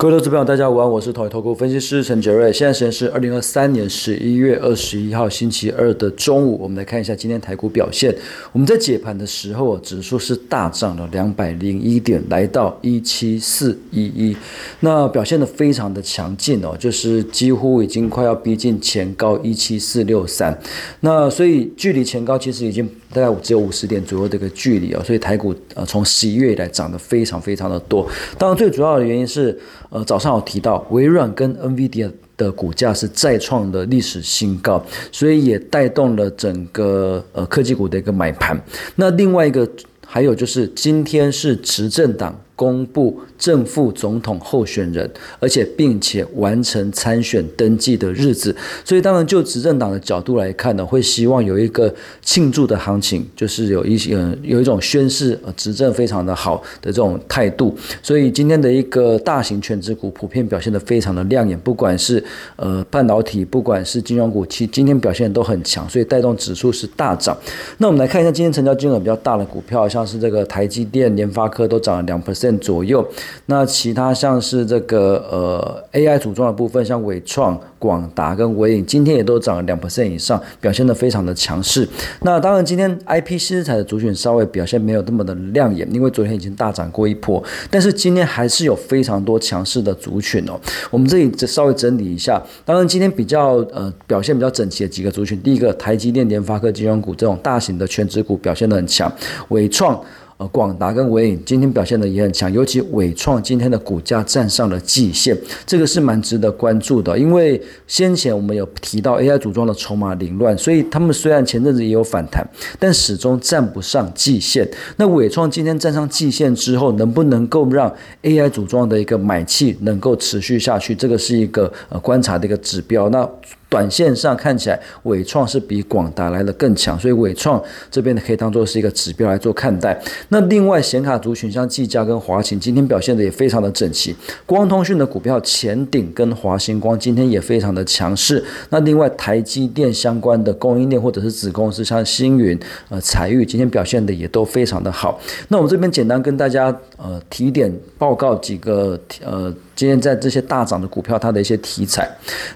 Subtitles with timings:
[0.00, 2.50] 各位投资朋友，大家午安，我是统一投顾分析师陈杰瑞。
[2.50, 6.58] 现在时间是二零二三年十一月二十一号星期二的中午。
[6.58, 8.10] 我们来看一下今天台股表现。
[8.50, 14.34] 我们在解盘的时候，指数是大涨了两百零一点，来到一七四一一，
[14.80, 20.58] 那表现的非常的强劲哦，就是几乎已经快要逼近前高一七四六三。
[21.00, 28.08] 那所以距离前高其实已经大概只有五十点左右的一个距离哦，所以台股呃从十一月以来涨得非常非常的多。
[28.38, 29.60] 当然最主要的原因是。
[29.90, 34.82] 呃，早上我提到微软跟 NVIDIA 的股价是再创的历史新高，
[35.12, 38.58] 所以也带动了整个呃科技股的一个买盘。
[38.96, 39.68] 那另外一个
[40.06, 42.34] 还有就是今天是执政党。
[42.60, 57.74] 公布正副总统候选人，而且并且完成参选登记的日子，所以当然就执政党的角度来看呢，会希望有一个庆祝的行情，就是有一些有一种宣誓执政非常的好的这种态度。
[58.02, 62.22] 所以今天的一个大型全职股普遍表现的非常的亮眼，不管是
[62.56, 67.34] 呃半导体，不管是金融股，其今天表现都很强，所以带动指数是大涨。
[67.78, 72.49] 那我们来看一下今天成交金额比较大的股票，像是这个台积电、联发科都涨了两 percent。
[72.58, 73.06] 左右，
[73.46, 81.88] 那其他像是这个呃 AI 组装的部分，像伟创、广达跟伟影，今天也都涨了两 percent 以上，表现的非常的强势。
[82.22, 90.58] 那当然，今天 IP 新材的族群稍微表现没有那么的亮眼，因为昨天已经大涨过一波，但是今天还是有非常多强势的族群哦。
[90.90, 99.12] 我们这里稍微整理一下，当然今天比较呃表现比较整齐的几个族群，第一个台积电、联发科、金融股这种大型的全职股表现的很强，
[99.48, 100.00] 伟创。
[100.40, 107.18] 呃，广达跟伟影今天表现的也很强，尤其伟创今天的股价站上了季线，这个是蛮值得关注的。
[107.18, 114.66] 因为先前我们有提到 AI 组装的筹码凌乱，所以他们虽然前阵子也有反弹，但始终站不上季线。
[114.96, 120.94] 那伟创今天站上季线之后，能不能够让 AI 组装的一个买气能够持续下去？
[120.94, 123.10] 这个是一个呃观察的一个指标。
[123.10, 123.28] 那
[123.70, 129.98] 短线上看起来，伟创是比广达来的更强，所以伟创这边呢可以当做是一个指标来做看待。
[130.28, 134.14] 那另外显卡族群像技嘉跟华擎今天表现的也非常的整齐。
[134.44, 138.44] 光通讯的股票前顶跟华星光今天也非常的强势。
[138.70, 142.58] 那另外台积电相关的供应链或者是子公司像星云、
[142.88, 145.20] 呃彩玉今天表现的也都非常的好。
[145.46, 149.54] 那我们这边简单跟大家呃提点报告几个呃。
[149.80, 152.06] 今天在这些大涨的股票，它的一些题材，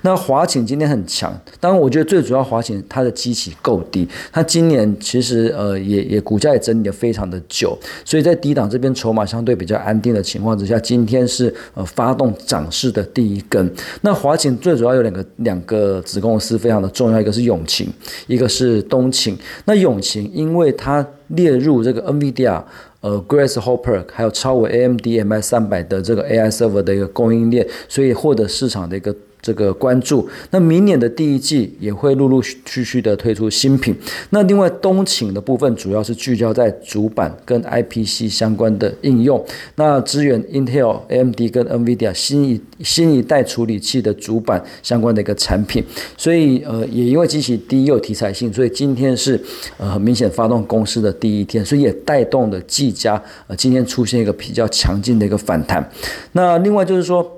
[0.03, 1.35] 那华擎今天很强。
[1.59, 7.75] 当然，我觉得最主要华擎它的基期够低，它今年其实呃也也股价也整理的非常的久，
[8.05, 13.73] 所以在低档这边筹码相对比较安定的情况之下，今天是呃发动涨势的第一根。
[14.03, 17.89] 那华擎最主要有两个两个子公司非常的重要，一个是永擎，
[18.27, 19.35] 一个是东擎。
[19.65, 22.63] 那永擎因为它列入这个 NVIDIA。
[23.05, 29.15] 呃，Grace Hopper 还有超过 AMD MI 三百的这个 AI server 的一个供应链，所以获得市场的一个。
[29.45, 33.95] 这个关注，那明年的第一季也会陆陆续续的推出新品。
[34.31, 39.45] 那另外东请的部分主要是聚焦在主板跟 IPC 相关的应用，
[39.77, 45.85] 那支援 Intel、AMD 跟 NVIDIA 新一新一代处理器的主板相关的一个产品。
[46.17, 49.39] 所以呃，也因为机器低又题材性，所以今天是
[49.77, 55.87] 呃很明显发动公司的第一天，所以也带动了技嘉呃今天出现一个比较强劲的一个反弹。
[56.33, 57.34] 那另外就是说。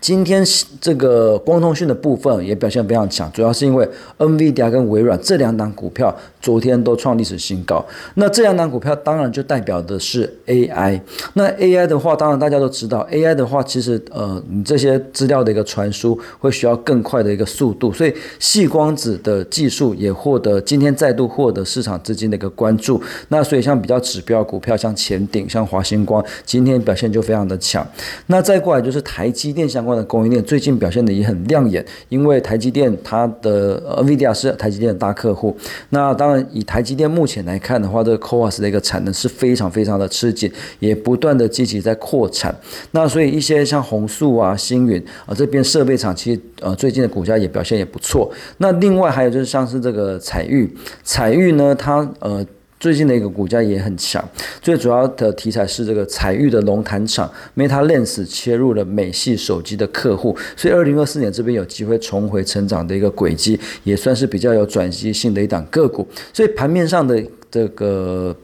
[0.00, 0.42] 今天
[0.80, 3.86] 这个光通讯的部分也表现非常强，主要是因为
[4.18, 7.84] NVIDIA 跟微软这两档股票昨天都创历史新高。
[8.14, 11.00] 那这两档股票当然就代表的是 AI。
[11.34, 23.02] 那 AI 的话，当然大家都知道，AI 的话其实呃，你这些资料的一个传输会需要更快的一个速度，所以细光子的技术也获得今天再度获得市场资金的一个关注。
[23.28, 27.84] 那所以像比较指标股票，像前顶、像华星光，今天表现就非常的强。
[28.26, 35.56] 那再过来就是台积电相相关的供应链最近表现的也很亮眼，因为台积电它的 NVIDIA 是台积电的大客户。
[35.88, 42.54] 那当然以台积电目前来看的话，这个 CoWoS 的一个产能是非常非常的吃紧，也不断的积极在扩产。
[42.90, 48.30] 那所以一些像宏塑啊、星云啊这边设备厂，其实呃最近的股价也表现也不错。
[48.58, 50.70] 那另外还有就是像是这个彩玉，
[51.02, 52.44] 彩玉呢它呃。
[52.80, 54.26] 最近的一个股价也很强，
[54.62, 66.08] 最主要的题材是这个彩玉的龙潭厂 Meta Lens 切入了美系手机的客户，所以二零二四年这边有机会重回成长的一个轨迹，也算是比较有转机性的一档个股。
[66.32, 68.34] 所以盘面上的这个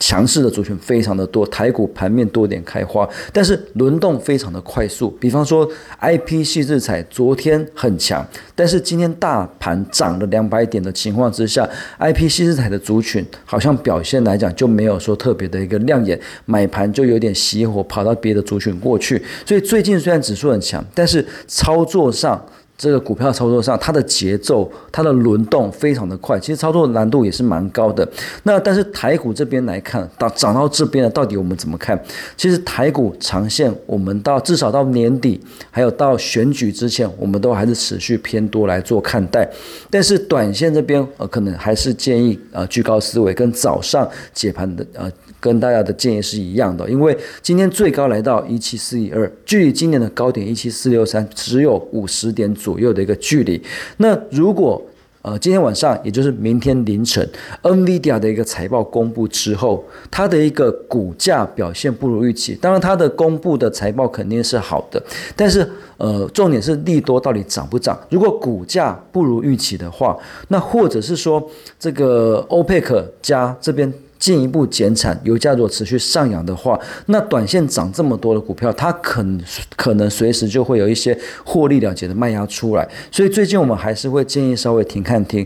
[0.00, 5.10] 强势的族群非常的多，台股盘面多点开花，但是轮动非常的快速。
[5.20, 5.68] 比方说
[6.00, 11.68] ，IP 细制彩昨天很强，但是今天大盘涨了两百点的情况之下
[11.98, 19.22] ，IP 细制彩的族群好像表现来讲就没有说特别的一个亮眼，买盘就有点熄火，跑到别的族群过去。
[19.44, 22.42] 所以最近虽然指数很强，但是操作上。
[22.80, 28.08] 这个股票操作上，它的节奏、它的轮动非常的快，其实操作难度也是蛮高的。
[28.44, 32.02] 那但是台股这边来看，到涨到这边了，到底我们怎么看？
[32.38, 35.38] 其实台股长线，我们到至少到年底，
[35.70, 39.46] 还有到选举之前，我们都还是持续偏多来做看待。
[39.90, 45.12] 但是短线这边，呃，可能还是建议呃居高思维，跟早上解盘的呃。
[45.40, 53.60] 跟大家的建议是一样的，因为今天最高来到一七四一二，距离今年的高点一七四六三只有五十点左右的一个距离。
[53.96, 54.80] 那如果
[55.22, 57.26] 呃今天晚上，也就是明天凌晨
[57.62, 65.02] ，NVIDIA 的一个财报公布之后，它的一个股价表现不如预期，当然它的公布的财报肯定是好的，
[65.34, 65.66] 但是
[65.96, 67.98] 呃重点是利多到底涨不涨？
[68.10, 70.14] 如果股价不如预期的话，
[70.48, 73.90] 那或者是说这个欧佩克加这边。
[74.20, 79.26] 进一步减产，油价如果持续上扬的话，那短线涨这么多的股票，它可
[79.74, 82.88] 可能随时就会有一些获利了结的卖压出来。
[83.10, 85.44] 所以最近我们还是会建议稍微停看停。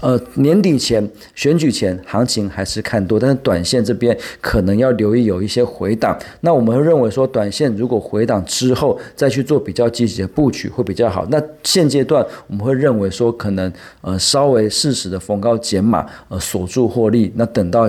[0.00, 6.18] 呃，年底前选举前行情还是看多，但是短线这边可能要留意有一些回档。
[6.40, 11.26] 那我们会认为说，短线如果回档之后再去做比较积极的布局会比较好。
[11.30, 17.30] 那现阶段我们会认为说，可能呃稍微适时的逢高减码，呃锁住获利。
[17.36, 17.86] 那等到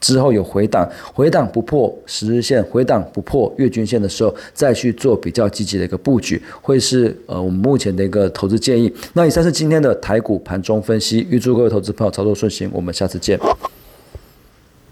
[0.00, 8.92] 之后有回档，回档不破十日线，回档不破月均线的时候，再去做比较积极的一个布局，会是呃我们目前的一个投资建议。
[9.12, 13.38] 那以上是今天的台股盘中分析，预祝各位投资朋友操作顺心，我们下次见。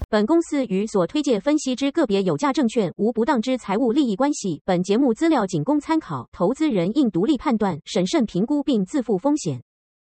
[0.09, 9.66] 本公司与所推介分析之个别有价证券无不当之财务利益关系，本节目资料仅供参考，投资人应独立判断、审慎评估并自负风险。